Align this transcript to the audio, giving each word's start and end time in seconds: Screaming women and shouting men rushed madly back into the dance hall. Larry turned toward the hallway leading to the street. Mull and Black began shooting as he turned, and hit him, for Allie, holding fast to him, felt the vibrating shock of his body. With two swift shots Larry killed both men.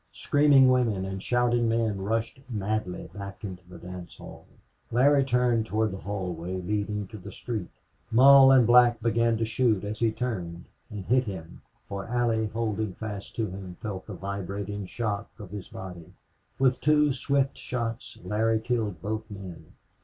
Screaming 0.13 0.67
women 0.71 1.05
and 1.05 1.21
shouting 1.21 1.69
men 1.69 2.01
rushed 2.01 2.39
madly 2.49 3.07
back 3.13 3.43
into 3.43 3.61
the 3.69 3.77
dance 3.77 4.17
hall. 4.17 4.47
Larry 4.91 5.23
turned 5.23 5.67
toward 5.67 5.91
the 5.91 5.99
hallway 5.99 6.57
leading 6.59 7.05
to 7.09 7.19
the 7.19 7.31
street. 7.31 7.69
Mull 8.09 8.49
and 8.51 8.65
Black 8.65 8.99
began 9.03 9.37
shooting 9.45 9.87
as 9.87 9.99
he 9.99 10.11
turned, 10.11 10.65
and 10.89 11.05
hit 11.05 11.25
him, 11.25 11.61
for 11.87 12.07
Allie, 12.07 12.47
holding 12.47 12.95
fast 12.95 13.35
to 13.35 13.45
him, 13.51 13.77
felt 13.79 14.07
the 14.07 14.15
vibrating 14.15 14.87
shock 14.87 15.29
of 15.37 15.51
his 15.51 15.67
body. 15.67 16.11
With 16.57 16.81
two 16.81 17.13
swift 17.13 17.55
shots 17.55 18.17
Larry 18.23 18.59
killed 18.59 19.03
both 19.03 19.29
men. 19.29 19.73